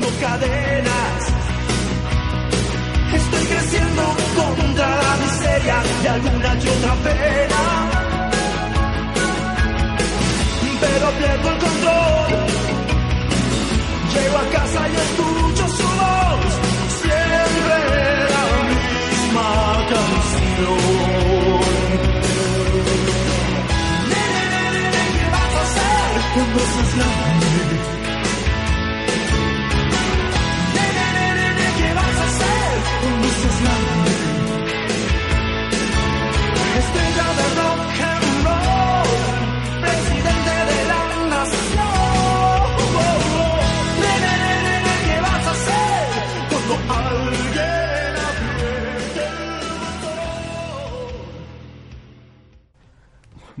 [0.00, 1.32] Cortando cadenas.
[3.14, 4.02] Estoy creciendo
[4.36, 7.90] contra la miseria de alguna y otra pena.
[10.80, 12.30] Pero pierdo el control.
[14.14, 16.52] Llego a casa y escucho su voz.
[17.02, 17.76] Siempre
[18.34, 19.50] la misma
[19.92, 20.84] canción.
[24.10, 27.13] Nene, ¿qué vas a hacer cuando seas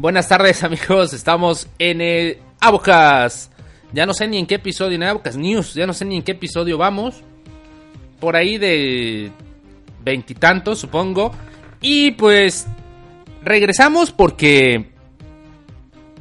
[0.04, 3.50] Buenas tardes amigos, estamos en el Abocas.
[3.94, 6.22] Ya no sé ni en qué episodio, en Abocas News, ya no sé ni en
[6.22, 7.22] qué episodio vamos.
[8.20, 9.32] Por ahí de
[10.04, 11.32] veintitantos, supongo.
[11.80, 12.66] Y pues
[13.42, 14.90] regresamos porque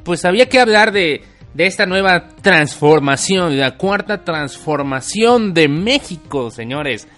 [0.05, 1.21] pues había que hablar de,
[1.53, 7.09] de esta nueva transformación, de la cuarta transformación de México, señores.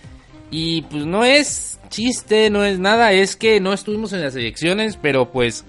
[0.49, 4.97] Y pues no es chiste, no es nada, es que no estuvimos en las elecciones,
[4.99, 5.63] pero pues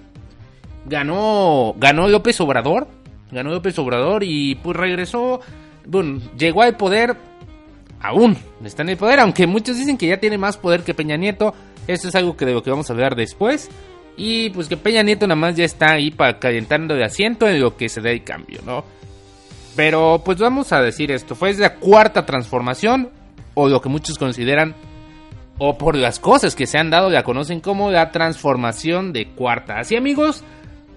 [0.88, 2.88] ganó ganó López Obrador,
[3.30, 5.40] ganó López Obrador y pues regresó,
[5.86, 7.16] bueno, llegó al poder
[8.00, 11.16] aún está en el poder, aunque muchos dicen que ya tiene más poder que Peña
[11.16, 11.54] Nieto.
[11.86, 13.70] Eso es algo que de lo que vamos a hablar después.
[14.16, 17.60] Y pues que Peña Nieto nada más ya está ahí para calentando de asiento en
[17.60, 18.84] lo que se da el cambio, ¿no?
[19.76, 23.10] Pero pues vamos a decir esto, fue la cuarta transformación,
[23.54, 24.74] o lo que muchos consideran,
[25.58, 29.78] o por las cosas que se han dado, la conocen como la transformación de cuarta.
[29.78, 30.44] Así amigos,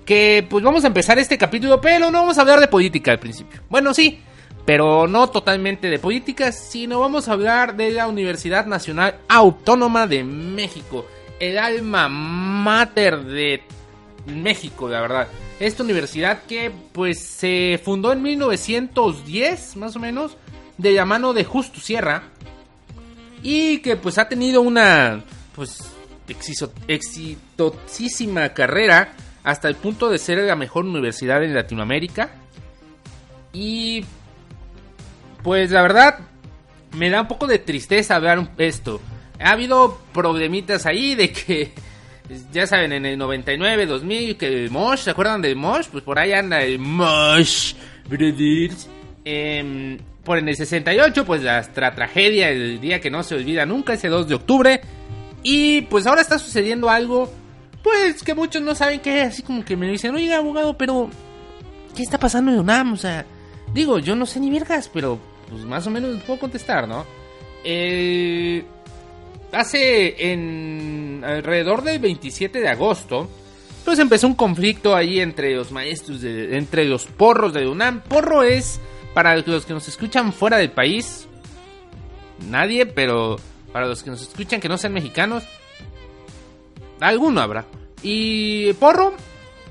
[0.09, 3.19] que pues vamos a empezar este capítulo, pero no vamos a hablar de política al
[3.19, 3.61] principio.
[3.69, 4.17] Bueno, sí,
[4.65, 10.23] pero no totalmente de política, sino vamos a hablar de la Universidad Nacional Autónoma de
[10.23, 11.05] México,
[11.39, 13.61] el alma mater de
[14.25, 15.27] México, la verdad.
[15.59, 20.37] Esta universidad que pues se fundó en 1910, más o menos,
[20.79, 22.23] de la mano de Justo Sierra
[23.43, 25.83] y que pues ha tenido una pues
[26.87, 32.29] exitosísima carrera hasta el punto de ser la mejor universidad en Latinoamérica.
[33.53, 34.03] Y
[35.43, 36.19] pues la verdad,
[36.95, 39.01] me da un poco de tristeza ver esto.
[39.39, 41.71] Ha habido problemitas ahí de que,
[42.51, 45.87] ya saben, en el 99, 2000, que Mosh, ¿se acuerdan del Mosh?
[45.91, 47.73] Pues por ahí anda el Mosh,
[48.09, 48.89] brothers.
[49.25, 53.65] Em, por en el 68, pues la tra- tragedia, el día que no se olvida
[53.65, 54.81] nunca, ese 2 de octubre.
[55.41, 57.31] Y pues ahora está sucediendo algo,
[57.83, 59.29] pues que muchos no saben qué es.
[59.29, 61.09] Así como que me dicen, oiga, abogado, pero
[61.95, 62.93] ¿qué está pasando en UNAM?
[62.93, 63.25] O sea,
[63.73, 65.19] digo, yo no sé ni vergas, pero
[65.49, 67.05] pues más o menos puedo contestar, ¿no?
[67.63, 68.63] Eh,
[69.51, 73.29] hace en alrededor del 27 de agosto,
[73.85, 78.01] pues empezó un conflicto ahí entre los maestros, de, entre los porros de UNAM.
[78.01, 78.79] Porro es,
[79.13, 81.27] para los que nos escuchan fuera del país,
[82.47, 83.37] nadie, pero
[83.73, 85.43] para los que nos escuchan que no sean mexicanos,
[86.99, 87.65] alguno habrá.
[88.01, 89.13] Y porro,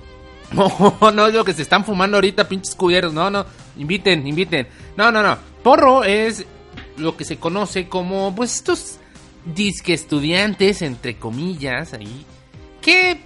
[0.52, 3.12] no, no es lo que se están fumando ahorita, pinches culeros.
[3.12, 3.44] No, no,
[3.76, 4.68] inviten, inviten.
[4.96, 5.38] No, no, no.
[5.62, 6.44] Porro es
[6.96, 8.98] lo que se conoce como, pues, estos
[9.44, 12.24] disque estudiantes, entre comillas, ahí,
[12.80, 13.18] que,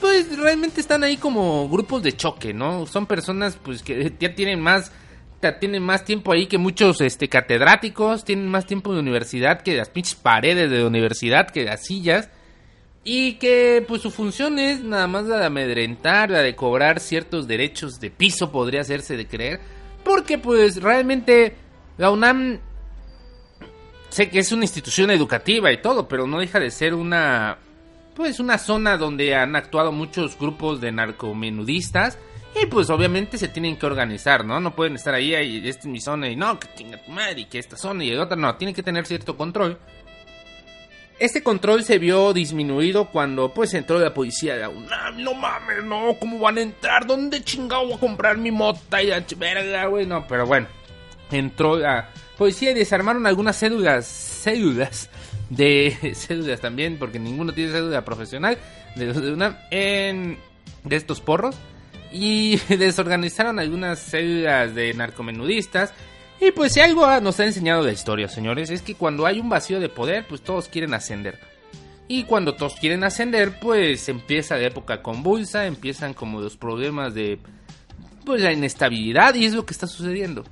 [0.00, 2.86] pues, realmente están ahí como grupos de choque, ¿no?
[2.86, 4.92] Son personas, pues, que ya tienen más,
[5.60, 9.90] tienen más tiempo ahí que muchos, este, catedráticos, tienen más tiempo de universidad que las
[9.90, 12.30] pinches paredes de universidad, que las sillas.
[13.04, 17.46] Y que pues su función es nada más la de amedrentar, la de cobrar ciertos
[17.46, 19.60] derechos de piso, podría hacerse de creer.
[20.02, 21.56] Porque pues realmente
[21.98, 22.60] la UNAM
[24.08, 27.58] sé que es una institución educativa y todo, pero no deja de ser una
[28.14, 32.16] pues una zona donde han actuado muchos grupos de narcomenudistas
[32.60, 34.60] y pues obviamente se tienen que organizar, ¿no?
[34.60, 37.40] No pueden estar ahí, ahí esta es mi zona y no, que chinga tu madre
[37.40, 39.78] y que esta zona y otra, no, tienen que tener cierto control.
[41.18, 45.22] Este control se vio disminuido cuando pues entró la policía de la UNAM.
[45.22, 47.06] No mames, no, ¿cómo van a entrar?
[47.06, 50.06] ¿Dónde chingado voy a comprar mi mota y la verga, güey?
[50.06, 50.66] No, pero bueno.
[51.30, 55.08] Entró la policía y desarmaron algunas células, células
[55.50, 58.58] de células también, porque ninguno tiene cédula profesional
[58.96, 60.38] de, los de UNAM en
[60.82, 61.56] de estos porros
[62.12, 65.94] y desorganizaron algunas células de narcomenudistas.
[66.46, 69.48] Y pues si algo nos ha enseñado la historia, señores, es que cuando hay un
[69.48, 71.38] vacío de poder, pues todos quieren ascender.
[72.06, 77.38] Y cuando todos quieren ascender, pues empieza la época convulsa, empiezan como los problemas de
[78.26, 80.44] pues la inestabilidad y es lo que está sucediendo.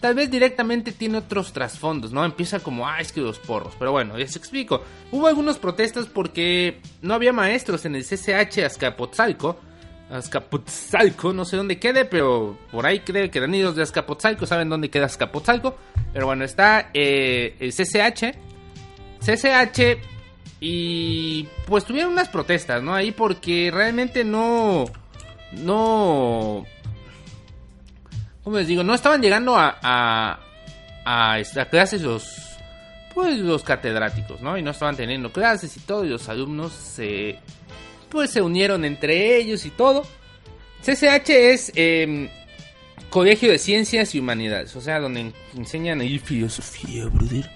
[0.00, 2.24] Tal vez directamente tiene otros trasfondos, ¿no?
[2.24, 3.74] Empieza como, ah, es que los porros.
[3.78, 4.82] Pero bueno, les explico.
[5.12, 9.60] Hubo algunas protestas porque no había maestros en el CCH Azcapotzalco.
[10.10, 14.90] Azcapotzalco, no sé dónde quede, pero por ahí creo que nidos de Azcapotzalco saben dónde
[14.90, 15.76] queda Azcapotzalco.
[16.12, 18.36] Pero bueno, está eh, el CCH.
[19.20, 19.98] CCH
[20.60, 22.94] y pues tuvieron unas protestas, ¿no?
[22.94, 24.86] Ahí porque realmente no...
[25.52, 26.64] No...
[28.42, 28.82] ¿Cómo les digo?
[28.82, 30.38] No estaban llegando a, a,
[31.04, 32.56] a, a clases los,
[33.14, 34.56] pues, los catedráticos, ¿no?
[34.56, 37.38] Y no estaban teniendo clases y todo, y los alumnos se,
[38.08, 40.06] pues, se unieron entre ellos y todo.
[40.82, 42.30] CCH es eh,
[43.10, 47.50] Colegio de Ciencias y Humanidades, o sea, donde enseñan ahí filosofía, brother.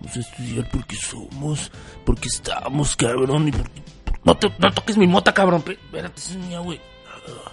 [0.00, 1.70] Vamos a estudiar porque somos,
[2.04, 3.82] porque estamos, cabrón, y porque...
[4.24, 4.36] No,
[4.72, 5.64] toques mi mota, cabrón.
[5.66, 6.78] Espérate, es mía, güey.
[7.08, 7.52] Ah,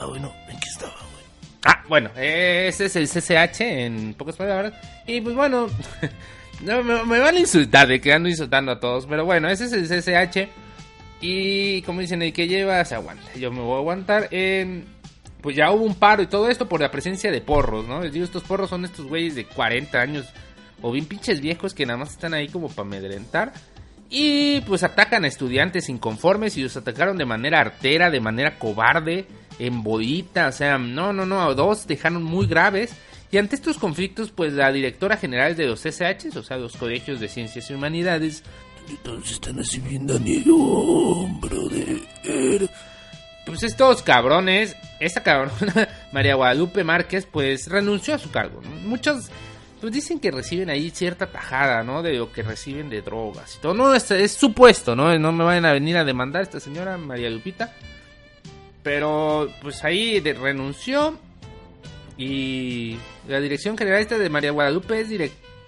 [0.00, 1.24] Ah, bueno, ¿en qué estaba, güey?
[1.64, 4.72] Ah, bueno, ese es el CCH en pocas palabras.
[5.06, 5.68] Y pues bueno,
[6.62, 9.06] no, me, me van a insultar de que ando insultando a todos.
[9.06, 10.48] Pero bueno, ese es el CCH.
[11.20, 13.32] Y como dicen, el que lleva se aguanta.
[13.34, 14.28] Yo me voy a aguantar.
[14.30, 18.02] Pues ya hubo un paro y todo esto por la presencia de porros, ¿no?
[18.02, 20.26] Les digo, estos porros son estos güeyes de 40 años
[20.82, 23.52] o bien pinches viejos que nada más están ahí como para amedrentar.
[24.08, 29.26] Y pues atacan a estudiantes inconformes y los atacaron de manera artera, de manera cobarde,
[29.58, 32.92] en bolita, o sea, no, no, no, a dos dejaron muy graves.
[33.30, 37.20] Y ante estos conflictos, pues la directora general de los CSH, o sea, los colegios
[37.20, 38.42] de ciencias y humanidades,
[39.02, 42.68] todos están así bien Danielo, brother.
[43.46, 48.60] Pues estos cabrones, esta cabrona, María Guadalupe Márquez, pues renunció a su cargo.
[48.84, 49.28] Muchos,
[49.80, 52.02] pues dicen que reciben ahí cierta tajada, ¿no?
[52.02, 53.74] De lo que reciben de drogas y todo.
[53.74, 55.18] No, es, es supuesto, ¿no?
[55.18, 57.74] No me vayan a venir a demandar esta señora María Lupita.
[58.82, 61.18] Pero, pues ahí de- renunció.
[62.16, 62.98] Y
[63.28, 65.08] la dirección general esta de María Guadalupe es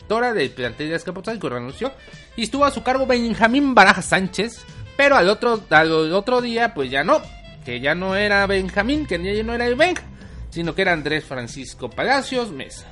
[0.02, 1.92] directora del plantel de Azcapotzalco, renunció.
[2.36, 4.60] Y estuvo a su cargo Benjamín Baraja Sánchez.
[4.96, 7.20] Pero al otro, al otro día, pues ya no.
[7.64, 9.76] Que ya no era Benjamín, que ya no era el.
[10.50, 12.86] Sino que era Andrés Francisco Palacios Mesa.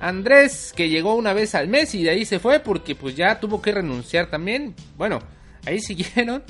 [0.00, 3.38] Andrés que llegó una vez al mes y de ahí se fue porque pues ya
[3.38, 4.74] tuvo que renunciar también.
[4.96, 5.20] Bueno,
[5.66, 6.42] ahí siguieron.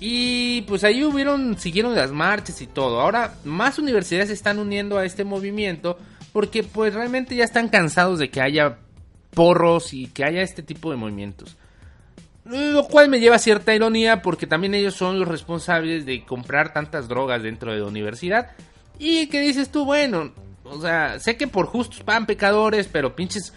[0.00, 3.00] Y pues ahí hubieron, siguieron las marchas y todo.
[3.00, 5.98] Ahora más universidades se están uniendo a este movimiento
[6.32, 8.78] porque pues realmente ya están cansados de que haya
[9.34, 11.56] porros y que haya este tipo de movimientos.
[12.44, 16.72] Lo cual me lleva a cierta ironía porque también ellos son los responsables de comprar
[16.72, 18.50] tantas drogas dentro de la universidad.
[18.98, 20.32] Y que dices tú, bueno,
[20.64, 23.52] o sea, sé que por justos pan pecadores, pero pinches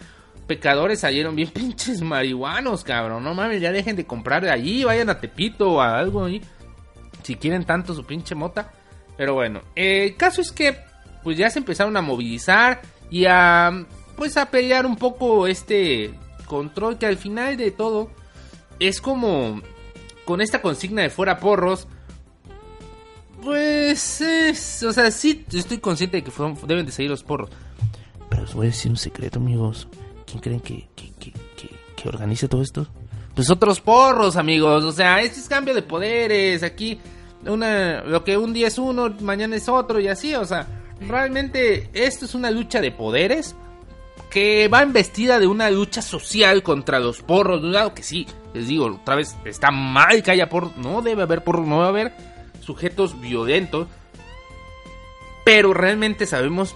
[0.46, 3.24] pecadores salieron bien pinches marihuanos, cabrón.
[3.24, 6.40] No mames, ya dejen de comprar de allí, vayan a Tepito o a algo ahí.
[7.22, 8.72] Si quieren tanto su pinche mota.
[9.16, 10.78] Pero bueno, eh, el caso es que
[11.24, 13.84] pues ya se empezaron a movilizar y a
[14.16, 16.14] pues a pelear un poco este
[16.46, 18.10] control que al final de todo
[18.78, 19.60] es como
[20.24, 21.86] con esta consigna de fuera porros.
[23.42, 26.32] Pues es, o sea, sí estoy consciente de que
[26.66, 27.50] deben de seguir los porros.
[28.28, 29.86] Pero os voy a decir un secreto, amigos.
[30.26, 32.88] ¿Quién creen que, que, que, que, que organice todo esto?
[33.34, 34.82] Pues otros porros, amigos.
[34.84, 36.62] O sea, este es cambio de poderes.
[36.62, 36.98] Aquí,
[37.46, 40.34] una, lo que un día es uno, mañana es otro y así.
[40.34, 40.66] O sea,
[41.00, 43.54] realmente esto es una lucha de poderes
[44.36, 47.62] que va investida de una lucha social contra los porros.
[47.62, 50.76] De un lado que sí, les digo, otra vez, está mal que haya porros.
[50.76, 52.12] No debe haber porros, no debe haber
[52.60, 53.88] sujetos violentos.
[55.42, 56.74] Pero realmente sabemos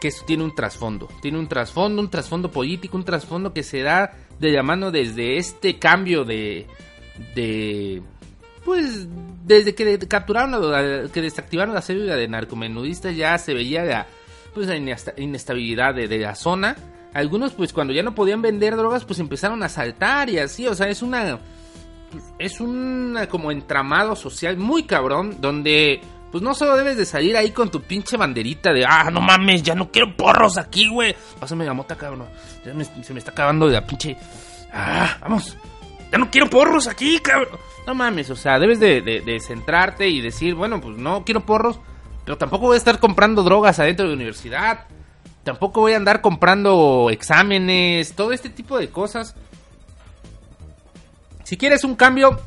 [0.00, 1.10] que esto tiene un trasfondo.
[1.20, 5.36] Tiene un trasfondo, un trasfondo político, un trasfondo que se da de la mano desde
[5.36, 6.66] este cambio de.
[7.34, 8.02] de.
[8.64, 9.06] Pues
[9.44, 14.06] desde que capturaron, que desactivaron la célula de narcomenudistas, ya se veía la,
[14.54, 14.70] pues,
[15.18, 16.78] inestabilidad de la zona.
[17.14, 20.74] Algunos, pues cuando ya no podían vender drogas, pues empezaron a saltar y así, o
[20.74, 21.38] sea, es una.
[22.38, 27.50] Es un como entramado social muy cabrón, donde pues no solo debes de salir ahí
[27.52, 31.14] con tu pinche banderita de, ah, no mames, ya no quiero porros aquí, güey.
[31.38, 32.26] Pásame la mota, cabrón.
[32.66, 34.16] Ya me- se me está acabando la pinche...
[34.72, 35.56] Ah, vamos.
[36.10, 37.56] Ya no quiero porros aquí, cabrón.
[37.86, 41.46] No mames, o sea, debes de, de- de centrarte y decir, bueno, pues no quiero
[41.46, 41.78] porros,
[42.24, 44.86] pero tampoco voy a estar comprando drogas adentro de la universidad.
[45.44, 49.36] Tampoco voy a andar comprando exámenes, todo este tipo de cosas.
[51.44, 52.40] Si quieres un cambio,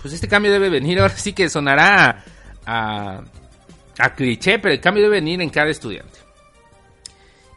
[0.00, 0.98] pues este cambio debe venir.
[1.00, 2.24] Ahora sí que sonará
[2.66, 3.22] a,
[4.16, 6.18] cliché, pero el cambio debe venir en cada estudiante.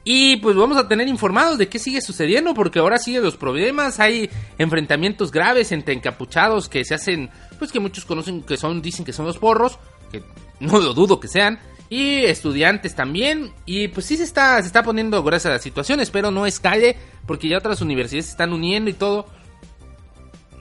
[0.03, 3.99] Y pues vamos a tener informados de qué sigue sucediendo, porque ahora siguen los problemas,
[3.99, 7.29] hay enfrentamientos graves entre encapuchados que se hacen,
[7.59, 9.77] pues que muchos conocen que son, dicen que son los porros,
[10.11, 10.23] que
[10.59, 11.59] no lo dudo que sean,
[11.91, 16.31] y estudiantes también, y pues sí se está, se está poniendo gruesa la situación, espero
[16.31, 16.95] no escalle,
[17.27, 19.27] porque ya otras universidades se están uniendo y todo.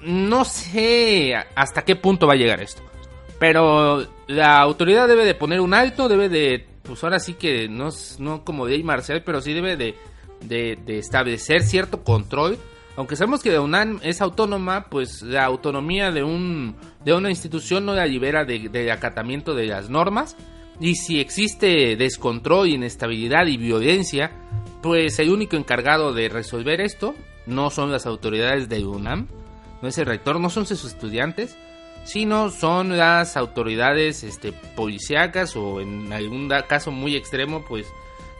[0.02, 2.82] No sé hasta qué punto va a llegar esto.
[3.38, 7.90] Pero la autoridad debe de poner un alto, debe de, pues ahora sí que no,
[8.18, 9.94] no como de Marcial, pero sí debe de,
[10.44, 12.58] de, de establecer cierto control.
[12.96, 17.86] Aunque sabemos que la UNAM es autónoma, pues la autonomía de, un, de una institución
[17.86, 20.36] no la libera de- del acatamiento de las normas.
[20.80, 24.32] Y si existe descontrol, inestabilidad y violencia,
[24.82, 27.14] pues el único encargado de resolver esto
[27.46, 29.28] no son las autoridades de UNAM,
[29.82, 31.56] no es el rector, no son sus estudiantes,
[32.04, 37.86] sino son las autoridades este, policíacas o en algún caso muy extremo, pues,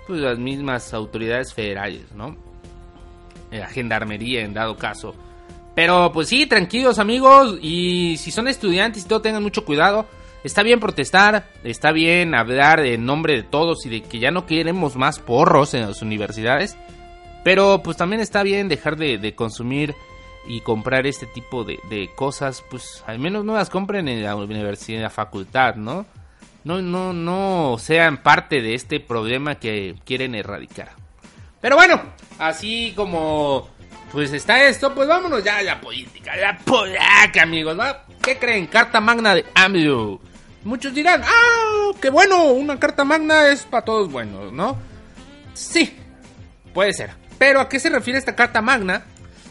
[0.07, 2.37] pues las mismas autoridades federales, ¿no?
[3.51, 5.15] La gendarmería en dado caso.
[5.75, 10.07] Pero pues sí, tranquilos amigos, y si son estudiantes y todo, tengan mucho cuidado.
[10.43, 14.47] Está bien protestar, está bien hablar en nombre de todos y de que ya no
[14.47, 16.77] queremos más porros en las universidades.
[17.45, 19.95] Pero pues también está bien dejar de, consumir
[20.47, 24.99] y comprar este tipo de, cosas, pues al menos no las compren en la universidad,
[24.99, 26.07] en la facultad, ¿no?
[26.65, 30.91] No, no, no sean parte de este problema que quieren erradicar.
[31.61, 32.01] Pero bueno,
[32.39, 33.69] así como
[34.13, 37.77] pues está esto, pues vámonos ya a la política, la polaca, amigos.
[38.23, 38.67] ¿Qué creen?
[38.67, 40.30] Carta magna de AMLO.
[40.65, 44.77] Muchos dirán, ah, qué bueno, una carta magna es para todos buenos, ¿no?
[45.55, 45.97] Sí,
[46.75, 47.11] puede ser.
[47.39, 49.05] Pero ¿a qué se refiere esta carta magna?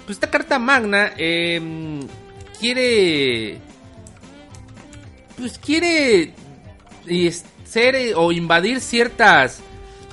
[0.06, 2.00] Pues esta carta magna eh,
[2.60, 3.60] quiere...
[5.38, 6.34] Pues quiere
[7.64, 9.62] ser eh, o invadir ciertas...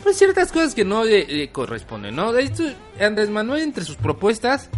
[0.02, 2.32] Pues ciertas cosas que no le, corresponden, ¿no?
[2.32, 2.64] De hecho,
[3.00, 4.70] Andrés Manuel entre sus propuestas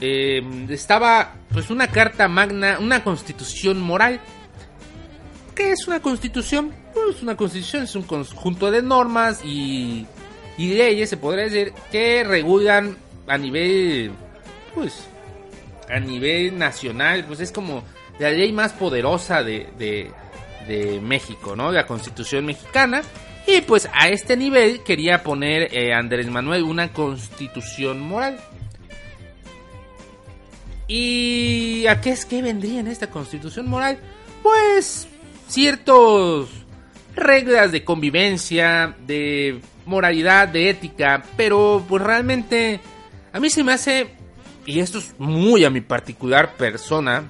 [0.00, 4.20] eh, estaba pues una carta magna, una constitución moral.
[5.60, 6.72] ¿Qué es una constitución?
[6.94, 10.06] Pues una constitución es un conjunto de normas y,
[10.56, 14.10] y leyes, se podría decir, que regulan a nivel,
[14.74, 15.06] pues,
[15.90, 17.84] a nivel nacional, pues es como
[18.18, 19.68] la ley más poderosa de,
[20.66, 21.70] de, México, ¿no?
[21.70, 23.02] La constitución mexicana.
[23.46, 28.40] Y pues a este nivel quería poner eh, Andrés Manuel una constitución moral.
[30.88, 33.98] ¿Y a qué es que vendría en esta constitución moral?
[34.42, 35.06] Pues
[35.50, 36.48] ciertos
[37.16, 42.80] reglas de convivencia, de moralidad, de ética, pero pues realmente
[43.32, 44.14] a mí se me hace,
[44.64, 47.24] y esto es muy a mi particular persona,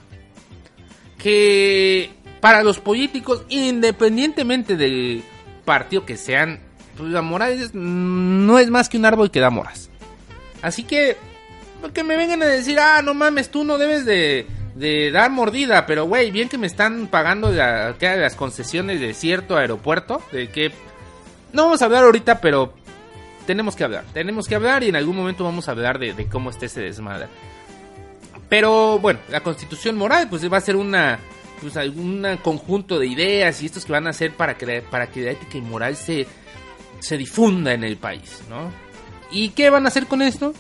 [1.16, 2.10] que
[2.40, 5.22] para los políticos, independientemente del
[5.64, 6.60] partido que sean,
[6.96, 9.88] pues la moral no es más que un árbol que da moras.
[10.60, 11.16] Así que,
[11.94, 15.86] que me vengan a decir, ah, no mames, tú no debes de, de dar mordida,
[15.86, 20.48] pero güey, bien que me están pagando la- que las concesiones de cierto aeropuerto, de
[20.48, 20.72] que
[21.52, 22.72] no vamos a hablar ahorita, pero
[23.46, 26.50] tenemos que hablar, tenemos que hablar y en algún momento vamos a hablar de, cómo
[26.50, 27.26] está ese desmadre.
[28.48, 31.18] Pero bueno, la constitución moral pues va a ser una
[31.60, 35.20] pues algún conjunto de ideas y estos que van a hacer para que para que
[35.20, 36.26] la ética y moral se
[37.00, 38.70] se difunda en el país, ¿no?
[39.30, 40.52] ¿Y qué van a hacer con esto?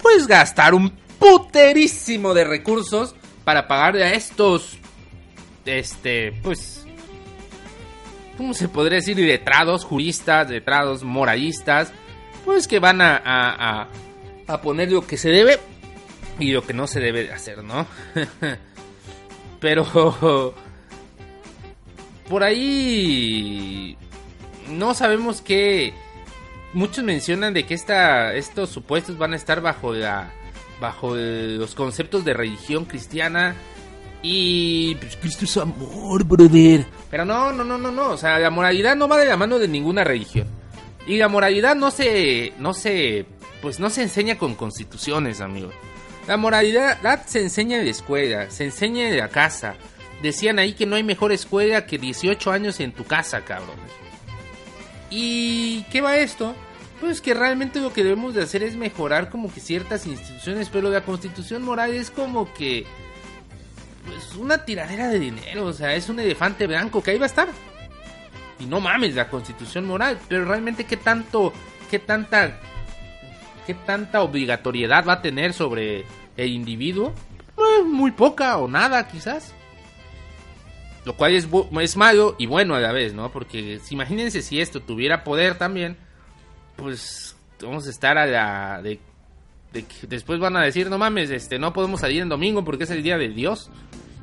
[0.00, 4.78] Pues gastar un puterísimo de recursos para pagar a estos
[5.66, 6.84] este pues
[8.36, 9.18] ¿cómo se podría decir?
[9.18, 11.92] letrados, juristas, letrados, moralistas,
[12.44, 13.88] pues que van a,
[14.46, 15.58] a, poner lo que se debe
[16.38, 17.86] y lo que no se debe de hacer, ¿no?
[19.60, 20.54] Pero
[22.28, 23.96] por ahí
[24.68, 25.94] no sabemos qué.
[26.72, 30.32] Muchos mencionan de que esta, estos supuestos van a estar bajo la,
[30.80, 33.54] bajo el- los conceptos de religión cristiana
[34.22, 36.86] y pues Cristo es amor, brother.
[37.10, 38.10] Pero no, no, no, no, no.
[38.10, 40.46] O sea, la moralidad no va de la mano de ninguna religión.
[41.06, 43.26] Y la moralidad no se, no se,
[43.60, 45.74] pues no se enseña con constituciones, amigos.
[46.26, 49.74] La moralidad se enseña en la escuela, se enseña en la casa.
[50.22, 53.90] Decían ahí que no hay mejor escuela que 18 años en tu casa, cabrones.
[55.10, 56.54] ¿Y qué va esto?
[57.00, 60.90] Pues que realmente lo que debemos de hacer es mejorar como que ciertas instituciones, pero
[60.90, 62.86] la constitución moral es como que
[64.38, 67.48] una tiradera de dinero, o sea, es un elefante blanco que ahí va a estar.
[68.58, 71.52] Y no mames, la constitución moral, pero realmente qué tanto,
[71.90, 72.60] qué tanta,
[73.66, 76.04] qué tanta obligatoriedad va a tener sobre
[76.36, 77.12] el individuo,
[77.54, 79.52] pues muy poca o nada quizás.
[81.04, 81.48] Lo cual es,
[81.80, 83.30] es malo y bueno a la vez, ¿no?
[83.30, 85.98] Porque imagínense si esto tuviera poder también,
[86.76, 88.98] pues vamos a estar a la de,
[89.72, 92.90] de después van a decir, no mames, este no podemos salir en domingo porque es
[92.90, 93.70] el día de Dios.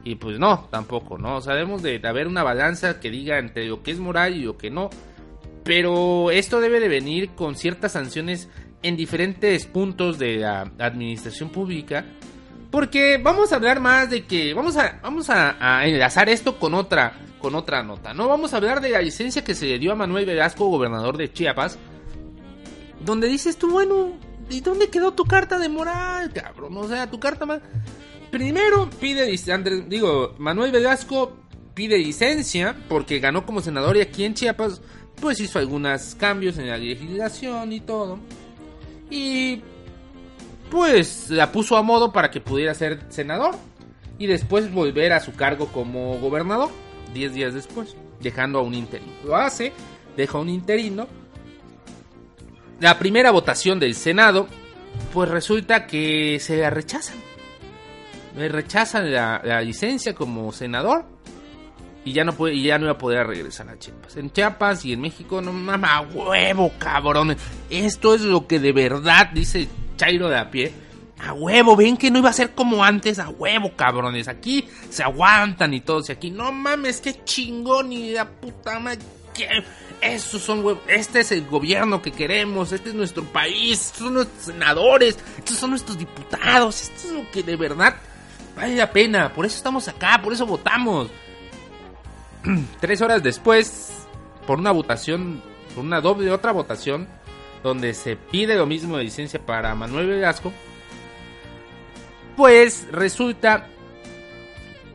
[0.04, 1.42] Y pues no, tampoco, ¿no?
[1.42, 4.58] Sabemos de, de haber una balanza que diga entre lo que es moral y lo
[4.58, 4.90] que no.
[5.64, 8.50] Pero esto debe de venir con ciertas sanciones
[8.84, 12.06] en diferentes puntos de la administración pública.
[12.72, 14.54] Porque vamos a hablar más de que.
[14.54, 15.00] Vamos a.
[15.04, 17.14] Vamos a, enlazar esto con otra.
[17.40, 18.14] Con otra nota.
[18.14, 21.18] No vamos a hablar de la licencia que se le dio a Manuel Velasco, gobernador
[21.18, 21.78] de Chiapas.
[23.06, 24.14] Donde dices tú, bueno.
[24.50, 26.76] ¿Y dónde quedó tu carta de moral, cabrón?
[26.78, 27.62] O sea, tu carta más.
[28.32, 29.26] Primero pide.
[29.88, 31.38] Digo, Manuel Velasco
[31.74, 32.76] pide licencia.
[32.90, 34.82] Porque ganó como senador y aquí en Chiapas.
[35.20, 38.20] Pues hizo algunos cambios en la legislación y todo.
[39.10, 39.62] Y
[40.72, 43.56] pues la puso a modo para que pudiera ser senador
[44.18, 46.70] y después volver a su cargo como gobernador
[47.14, 49.12] 10 días después, dejando a un interino.
[49.26, 49.74] Lo hace,
[50.16, 51.08] deja un interino.
[52.82, 54.48] La primera votación del Senado,
[55.14, 57.16] pues resulta que se la rechazan.
[58.36, 61.06] Le rechazan la, licencia como senador
[62.04, 64.18] y ya no puede, y ya no iba a poder regresar a Chiapas.
[64.18, 67.38] En Chiapas y en México, no mamá, huevo, cabrones.
[67.70, 70.74] Esto es lo que de verdad dice Chairo de a pie.
[71.20, 74.28] A huevo, ven que no iba a ser como antes, a huevo, cabrones.
[74.28, 76.10] Aquí se aguantan y todos.
[76.10, 79.21] Y aquí, no mames, qué chingón y la puta madre.
[80.02, 80.84] Estos son huevos.
[80.88, 82.72] Este es el gobierno que queremos.
[82.72, 83.88] Este es nuestro país.
[83.88, 85.18] Estos son nuestros senadores.
[85.38, 86.82] Estos son nuestros diputados.
[86.82, 87.96] Esto es lo que de verdad
[88.56, 89.34] vale la pena.
[89.34, 90.20] Por eso estamos acá.
[90.24, 91.10] Por eso votamos.
[92.80, 94.08] Tres horas después,
[94.48, 95.42] por una votación,
[95.76, 97.08] por una doble otra votación,
[97.64, 100.52] donde se pide lo mismo de licencia para Manuel Velasco,
[102.36, 103.68] pues resulta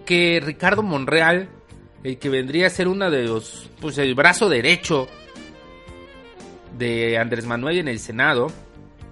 [0.05, 1.49] que Ricardo Monreal,
[2.07, 5.09] el que vendría a ser uno de los, pues el brazo derecho
[6.79, 8.47] de Andrés Manuel en el Senado,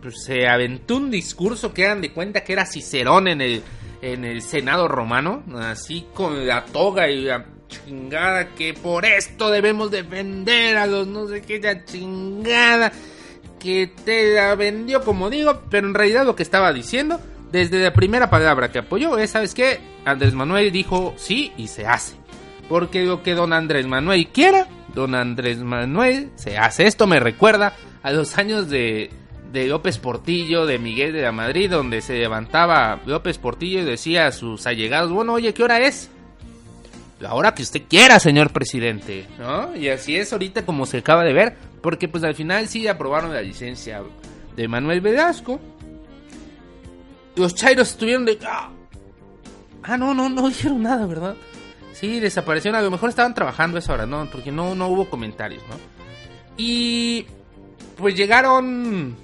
[0.01, 3.63] pues se aventó un discurso que eran de cuenta que era Cicerón en el,
[4.01, 9.91] en el Senado romano, así con la toga y la chingada que por esto debemos
[9.91, 12.93] defender a los no sé qué, chingada
[13.59, 17.93] que te la vendió como digo, pero en realidad lo que estaba diciendo desde la
[17.93, 19.81] primera palabra que apoyó es, ¿sabes qué?
[20.05, 22.24] Andrés Manuel dijo sí y se hace.
[22.69, 26.87] Porque lo que don Andrés Manuel quiera, don Andrés Manuel se hace.
[26.87, 29.11] Esto me recuerda a los años de,
[29.53, 34.27] de López Portillo, de Miguel de la Madrid, donde se levantaba López Portillo y decía
[34.27, 36.11] a sus allegados, bueno, oye, ¿qué hora es?
[37.21, 39.75] La hora que usted quiera, señor presidente, ¿no?
[39.77, 43.33] Y así es ahorita como se acaba de ver, porque pues al final sí aprobaron
[43.33, 44.03] la licencia
[44.57, 45.61] de Manuel Velasco.
[47.37, 48.39] Los chairos estuvieron de...
[48.47, 48.71] Ah,
[49.85, 51.37] ah, no, no, no dijeron nada, ¿verdad?
[51.95, 52.79] Sí, desaparecieron.
[52.79, 54.29] A lo mejor estaban trabajando esa hora, ¿no?
[54.31, 55.77] Porque no, no hubo comentarios, ¿no?
[56.57, 57.27] Y...
[57.97, 59.17] Pues llegaron...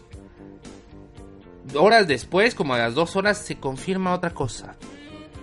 [1.75, 4.77] Horas después, como a las dos horas, se confirma otra cosa.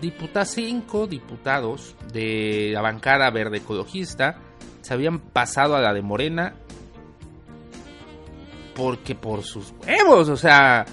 [0.02, 4.40] Diputados, cinco diputados de la bancada verde ecologista
[4.82, 6.54] se habían pasado a la de Morena
[8.78, 10.86] porque por sus huevos, o sea,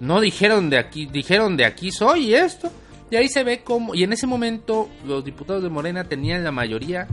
[0.00, 2.70] no dijeron de aquí, dijeron de aquí soy esto.
[3.12, 6.50] Y ahí se ve como, y en ese momento los diputados de Morena tenían la
[6.50, 7.08] mayoría,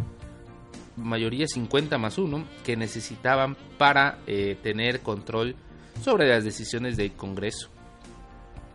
[0.95, 5.57] mayoría 50 más 1, que necesitaban para eh, tener control
[6.01, 7.67] sobre las decisiones del Congreso.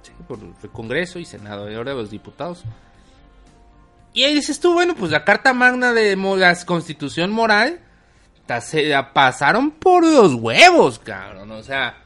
[0.02, 2.62] Sí, por el Congreso y Senado, y ahora los diputados.
[4.12, 7.80] Y ahí dices tú, bueno, pues la Carta Magna de la Constitución Moral
[8.60, 11.52] se pasaron por los huevos, cabrón.
[11.52, 12.02] O sea,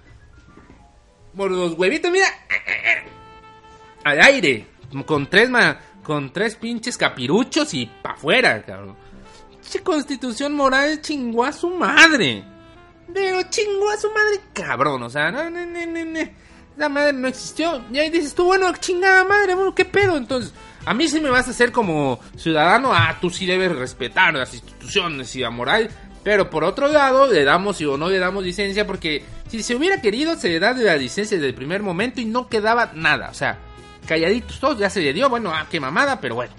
[1.37, 2.29] por los huevitos, mira,
[4.05, 5.51] al aire, con tres,
[6.03, 8.97] con tres pinches capiruchos y pa' afuera, cabrón.
[9.69, 12.45] Che constitución moral chingó a su madre.
[13.13, 15.03] Pero chingó a su madre, cabrón.
[15.03, 16.21] O sea, no, no, no, no.
[16.77, 17.85] La madre no existió.
[17.93, 20.17] Y ahí dices tú, bueno, chingada madre, bueno, qué pedo.
[20.17, 24.33] Entonces, a mí sí me vas a hacer como ciudadano, ah, tú sí debes respetar
[24.35, 25.91] las instituciones y la moral.
[26.23, 30.01] Pero por otro lado, le damos o no le damos licencia porque si se hubiera
[30.01, 33.31] querido, se le da la licencia desde el primer momento y no quedaba nada.
[33.31, 33.59] O sea,
[34.09, 36.55] calladitos todos, ya se le dio, bueno, ah, qué mamada, pero bueno.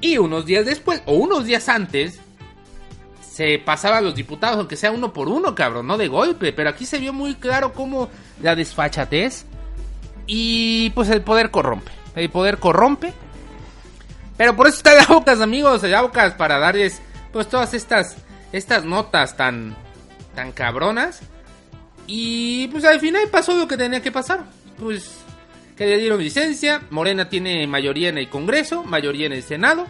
[0.00, 2.20] Y unos días después, o unos días antes,
[3.30, 6.52] se pasaban los diputados, aunque sea uno por uno, cabrón, no de golpe.
[6.52, 8.08] Pero aquí se vio muy claro cómo
[8.40, 9.44] la desfachatez
[10.26, 11.90] y pues el poder corrompe.
[12.14, 13.12] El poder corrompe
[14.36, 18.16] Pero por eso está el Abocas, amigos, el Abocas para darles pues todas estas
[18.52, 19.76] estas notas tan
[20.34, 21.20] tan cabronas.
[22.06, 24.44] Y pues al final pasó lo que tenía que pasar.
[24.78, 25.23] Pues
[25.76, 26.82] que le dieron licencia.
[26.90, 29.86] Morena tiene mayoría en el Congreso, mayoría en el Senado.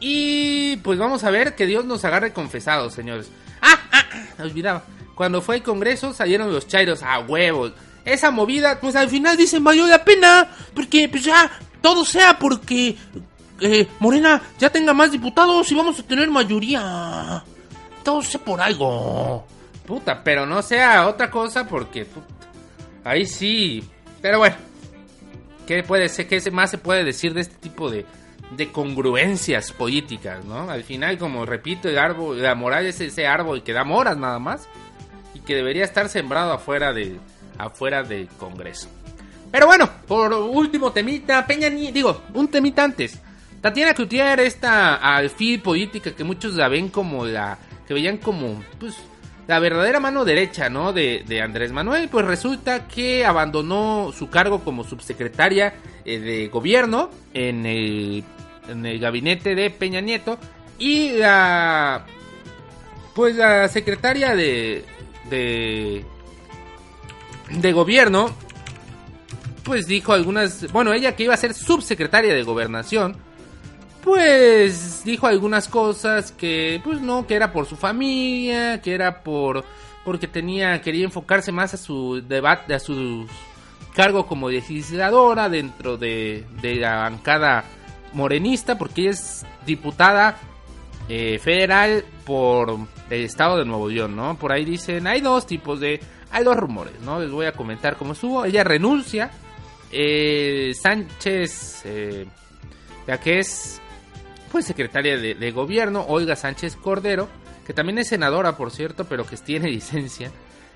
[0.00, 3.30] Y pues vamos a ver que Dios nos agarre confesados, señores.
[3.62, 4.84] Ah, ah, ah, olvidaba.
[5.14, 7.72] Cuando fue el Congreso salieron los chairos a huevos.
[8.04, 10.48] Esa movida, pues al final dicen valió la pena.
[10.74, 12.96] Porque pues ya todo sea porque
[13.60, 17.42] eh, Morena ya tenga más diputados y vamos a tener mayoría.
[18.02, 19.46] Todo sea por algo.
[19.86, 22.06] Puta, pero no sea otra cosa porque...
[23.06, 23.82] ahí sí.
[24.20, 24.56] Pero bueno.
[25.66, 26.28] ¿Qué puede ser?
[26.28, 28.06] ¿Qué más se puede decir de este tipo de,
[28.56, 30.70] de congruencias políticas, no?
[30.70, 34.38] Al final, como repito, el árbol, la moral es ese árbol que da moras nada
[34.38, 34.68] más.
[35.34, 37.18] Y que debería estar sembrado afuera, de,
[37.58, 38.88] afuera del Congreso.
[39.50, 41.68] Pero bueno, por último temita, Peña.
[41.70, 43.20] Digo, un temita antes.
[43.60, 47.58] Tatiana Cloutier, esta alfil política que muchos la ven como la...
[47.88, 48.96] Que veían como, pues,
[49.46, 50.92] la verdadera mano derecha, ¿no?
[50.92, 57.10] De, de Andrés Manuel, pues resulta que abandonó su cargo como subsecretaria eh, de gobierno
[57.32, 58.24] en el,
[58.68, 60.38] en el gabinete de Peña Nieto
[60.78, 62.06] y la,
[63.14, 64.84] pues la secretaria de,
[65.30, 66.04] de,
[67.50, 68.30] de gobierno,
[69.62, 73.16] pues dijo algunas, bueno, ella que iba a ser subsecretaria de gobernación,
[74.06, 79.64] pues dijo algunas cosas que pues no que era por su familia que era por
[80.04, 83.26] porque tenía quería enfocarse más a su debate a su
[83.96, 87.64] cargo como legisladora dentro de, la bancada
[88.12, 90.38] morenista porque ella es diputada
[91.08, 92.78] eh, federal por
[93.10, 95.98] el estado de Nuevo León no por ahí dicen hay dos tipos de
[96.30, 98.44] hay dos rumores no les voy a comentar cómo estuvo.
[98.44, 99.30] Ella renuncia.
[99.92, 102.26] Eh, Sánchez eh,
[103.06, 103.80] ya que es
[104.56, 107.28] pues secretaria de, gobierno, Olga Sánchez Cordero,
[107.66, 110.30] que también es senadora, por cierto, pero que tiene licencia.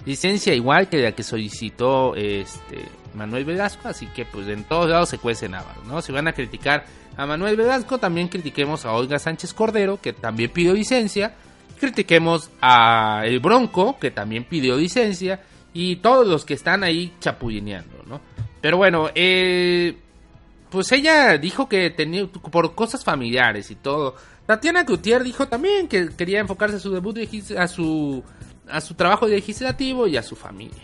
[0.05, 5.09] Licencia igual que la que solicitó este Manuel Velasco, así que pues en todos lados
[5.09, 6.03] se cuece Navarro, ¿no?
[6.03, 6.85] Si van a criticar
[7.17, 11.33] a Manuel Velasco, también critiquemos a Olga Sánchez Cordero, que también pidió licencia.
[11.81, 15.41] Critiquemos a El Bronco, que también pidió licencia.
[15.73, 18.21] Y todos los que están ahí chapullineando, ¿no?
[18.61, 19.97] Pero bueno, eh,
[20.71, 24.15] pues ella dijo que tenía por cosas familiares y todo.
[24.47, 27.19] Tatiana Cloutier dijo también que quería enfocarse a su debut
[27.57, 28.23] a su
[28.69, 30.83] a su trabajo legislativo y a su familia.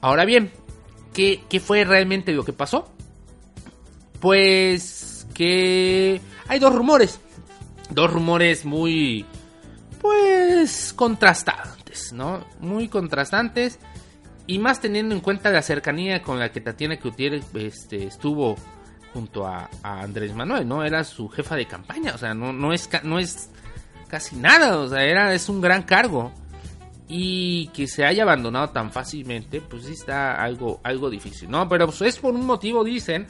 [0.00, 0.50] Ahora bien,
[1.14, 2.92] ¿qué, ¿qué fue realmente lo que pasó?
[4.20, 7.20] Pues que hay dos rumores,
[7.90, 9.24] dos rumores muy
[10.00, 12.46] pues contrastantes, ¿no?
[12.60, 13.78] Muy contrastantes
[14.46, 18.56] y más teniendo en cuenta la cercanía con la que Tatiana Cloutier este, estuvo
[19.12, 20.84] junto a, Andrés Manuel, ¿no?
[20.84, 23.50] Era su jefa de campaña, o sea, no, no, es, no es
[24.08, 26.32] casi nada, o sea, era, es un gran cargo.
[27.08, 31.68] Y que se haya abandonado tan fácilmente, pues sí está algo, algo difícil, ¿no?
[31.68, 33.28] Pero pues es por un motivo, dicen,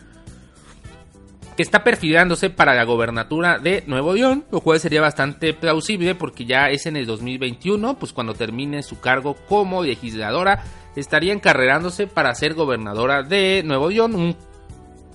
[1.56, 6.44] que está perfilándose para la gobernatura de Nuevo León, lo cual sería bastante plausible porque
[6.44, 10.64] ya es en el 2021, pues cuando termine su cargo como legisladora,
[10.96, 14.36] estaría encarrerándose para ser gobernadora de Nuevo León,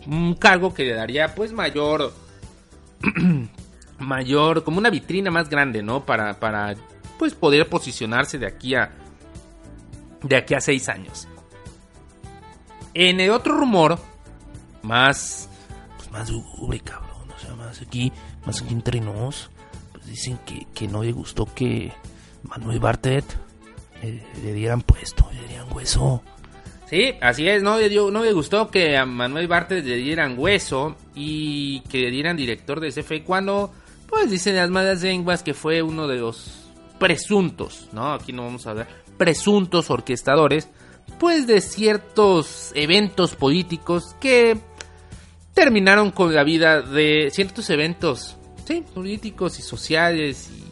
[0.05, 2.13] un, cargo que le daría pues mayor,
[3.99, 6.05] mayor, como una vitrina más grande, ¿no?
[6.05, 6.75] Para, para
[7.19, 8.91] pues poder posicionarse de aquí a,
[10.23, 11.27] de aquí a seis años.
[12.93, 13.99] En el otro rumor,
[14.81, 15.49] más
[16.11, 17.31] más lúgubre, cabrón.
[17.35, 18.11] O sea, más aquí,
[18.45, 19.49] más aquí entre nos.
[19.93, 21.91] Pues dicen que, que no le gustó que
[22.43, 23.25] Manuel Bartet
[24.01, 26.21] eh, le dieran puesto, le dieran hueso.
[26.89, 30.35] Sí, así es, no le, dio, no le gustó que a Manuel Bartet le dieran
[30.37, 33.71] hueso y que le dieran director de CFE cuando,
[34.07, 38.11] pues dicen las malas lenguas que fue uno de los presuntos, ¿no?
[38.13, 38.87] Aquí no vamos a hablar,
[39.17, 40.67] presuntos orquestadores,
[41.17, 44.57] pues de ciertos eventos políticos que
[45.53, 48.35] terminaron con la vida de ciertos eventos,
[48.65, 50.70] sí, políticos y sociales y,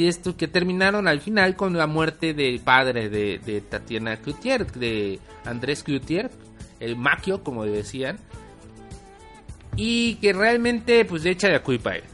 [0.00, 5.18] y, esto que terminaron al final con la muerte del padre de, Tatiana Cloutier, de
[5.44, 6.30] Andrés Cloutier,
[6.80, 8.18] el maquio, como decían,
[9.76, 12.04] y que realmente pues le echa la culpa él.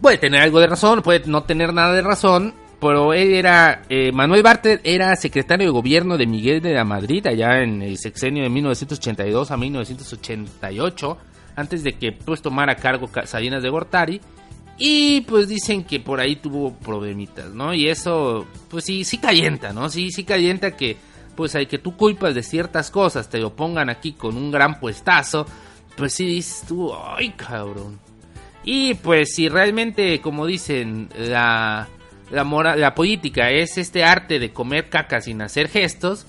[0.00, 4.12] Puede tener algo de razón, puede no tener nada de razón, pero él era, eh,
[4.12, 8.42] Manuel Bartet era secretario de gobierno de Miguel de la Madrid allá en el sexenio
[8.42, 11.18] de 1982 a 1988,
[11.56, 14.20] antes de que pues tomara cargo Salinas de Gortari.
[14.78, 17.72] Y pues dicen que por ahí tuvo problemitas, ¿no?
[17.72, 19.88] Y eso, pues sí, sí calienta, ¿no?
[19.88, 20.96] Sí, sí calienta que,
[21.34, 24.78] pues hay que tú culpas de ciertas cosas, te lo pongan aquí con un gran
[24.78, 25.46] puestazo,
[25.96, 27.98] pues sí dices tú, ay cabrón.
[28.64, 31.88] Y pues si realmente, como dicen, la,
[32.30, 36.26] la, mora- la política es este arte de comer caca sin hacer gestos,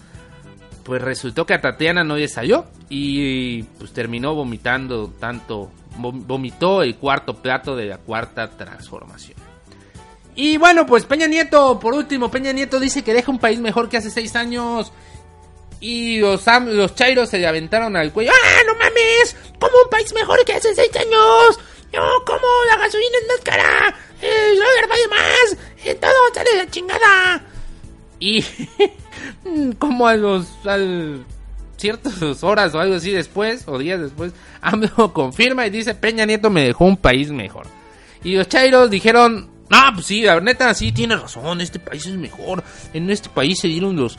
[0.84, 6.96] pues resultó que a Tatiana no le salió y pues terminó vomitando tanto, vomitó el
[6.96, 9.38] cuarto plato de la cuarta transformación.
[10.36, 13.90] Y bueno, pues Peña Nieto, por último, Peña Nieto dice que deja un país mejor
[13.90, 14.92] que hace seis años.
[15.80, 18.32] Y los, los chairos se le aventaron al cuello.
[18.34, 19.36] ¡Ah, no mames!
[19.60, 21.60] ¿Cómo un país mejor que hace seis años?
[21.94, 23.96] No, ¿cómo la gasolina es más cara?
[24.22, 25.58] El dólar vale más.
[25.86, 27.46] eh, todo sale de la chingada.
[28.20, 28.44] Y
[29.80, 30.48] como a los
[31.78, 36.50] ciertas horas o algo así después, o días después, AMLO confirma y dice Peña Nieto
[36.50, 37.68] me dejó un país mejor.
[38.24, 42.16] Y los chairos dijeron, no, pues sí, la neta, sí, tiene razón, este país es
[42.16, 42.64] mejor.
[42.94, 44.18] En este país se dieron los...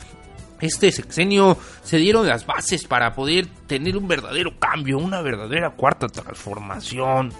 [0.61, 6.07] Este sexenio se dieron las bases para poder tener un verdadero cambio, una verdadera cuarta
[6.07, 7.31] transformación.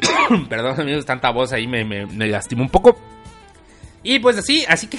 [0.48, 2.98] Perdón amigos, tanta voz ahí me, me, me lastimó un poco.
[4.02, 4.98] Y pues así, así que...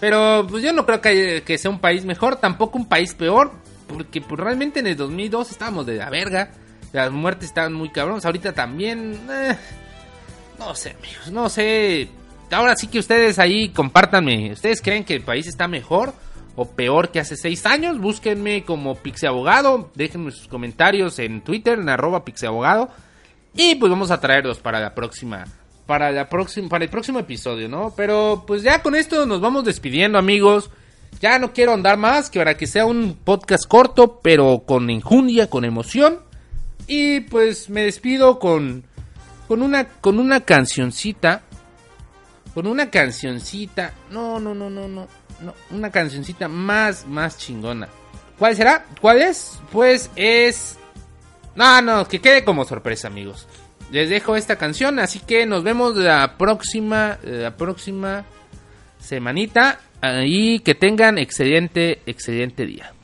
[0.00, 3.52] Pero pues yo no creo que, sea un país mejor, tampoco un país peor.
[3.88, 6.50] Porque pues realmente en el 2002 estábamos de la verga.
[6.92, 8.24] Las muertes estaban muy cabrones.
[8.24, 9.18] Ahorita también...
[9.30, 9.56] eh,
[10.58, 12.08] no sé, amigos, no sé.
[12.50, 14.52] Ahora sí que ustedes ahí compártanme.
[14.52, 16.14] ¿Ustedes creen que el país está mejor
[16.56, 17.98] o peor que hace seis años?
[17.98, 19.90] Búsquenme como Pixeabogado.
[19.94, 22.90] Déjenme sus comentarios en Twitter, en arroba Pixeabogado.
[23.54, 25.44] Y pues vamos a traerlos para la próxima.
[25.86, 26.68] Para la próxima.
[26.68, 27.94] Para el próximo episodio, ¿no?
[27.96, 30.70] Pero pues ya con esto nos vamos despidiendo, amigos.
[31.20, 35.48] Ya no quiero andar más, que para que sea un podcast corto, pero con enjundia,
[35.48, 36.18] con emoción.
[36.86, 38.84] Y pues me despido con
[39.48, 41.42] con una con una cancioncita
[42.54, 45.06] con una cancioncita no no no no no
[45.40, 47.88] no una cancioncita más más chingona
[48.38, 50.78] cuál será cuál es pues es
[51.54, 53.46] no no que quede como sorpresa amigos
[53.90, 58.24] les dejo esta canción así que nos vemos la próxima la próxima
[58.98, 59.80] semanita
[60.24, 62.95] y que tengan excelente excelente día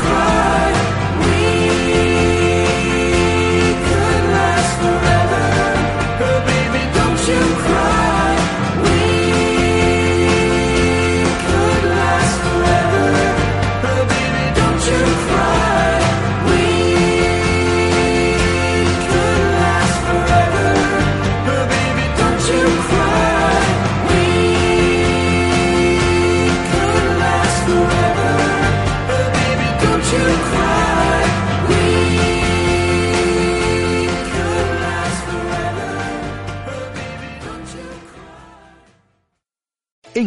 [0.00, 0.35] Christ.